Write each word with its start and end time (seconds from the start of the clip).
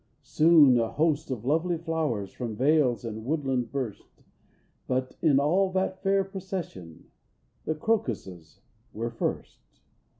Soon 0.23 0.79
a 0.79 0.91
host 0.91 1.29
of 1.29 1.45
lovely 1.45 1.77
flowers 1.77 2.31
From 2.31 2.55
vales 2.55 3.05
and 3.05 3.23
woodland 3.23 3.71
burst; 3.71 4.23
But 4.87 5.15
in 5.21 5.39
all 5.39 5.71
that 5.73 6.01
fair 6.01 6.23
procession 6.23 7.11
The 7.65 7.75
crocuses 7.75 8.61
were 8.93 9.11
first. 9.11 9.59